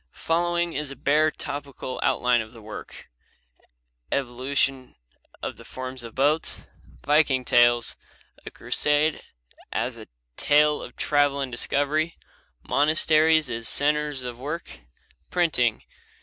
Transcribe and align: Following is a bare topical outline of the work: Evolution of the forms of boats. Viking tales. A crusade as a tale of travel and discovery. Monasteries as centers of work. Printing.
Following 0.25 0.73
is 0.73 0.89
a 0.89 0.95
bare 0.95 1.29
topical 1.29 1.99
outline 2.01 2.41
of 2.41 2.53
the 2.53 2.61
work: 2.63 3.07
Evolution 4.11 4.95
of 5.43 5.57
the 5.57 5.63
forms 5.63 6.01
of 6.01 6.15
boats. 6.15 6.65
Viking 7.05 7.45
tales. 7.45 7.97
A 8.43 8.49
crusade 8.49 9.21
as 9.71 9.97
a 9.97 10.07
tale 10.37 10.81
of 10.81 10.95
travel 10.95 11.39
and 11.39 11.51
discovery. 11.51 12.17
Monasteries 12.67 13.47
as 13.51 13.69
centers 13.69 14.23
of 14.23 14.39
work. 14.39 14.79
Printing. 15.29 15.83